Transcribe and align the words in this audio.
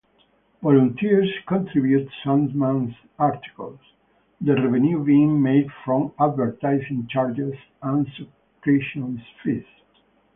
Volunteers 0.63 1.29
contributed 1.47 2.09
Sandman's 2.23 2.95
articles, 3.19 3.77
the 4.43 4.55
revenue 4.55 5.03
being 5.03 5.39
made 5.39 5.69
from 5.85 6.11
advertising 6.19 7.05
charges 7.07 7.53
and 7.83 8.07
subscription 8.07 9.23
fees. 9.43 9.63